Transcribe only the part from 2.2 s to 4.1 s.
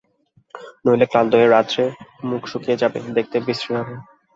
মুখ শুকিয়ে যাবে– দেখতে বিশ্রী হবে।